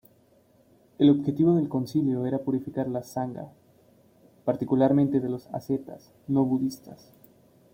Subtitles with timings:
[0.97, 3.49] El objetivo del concilio era purificar la sangha,
[4.45, 7.11] particularmente de los ascetas no budistas.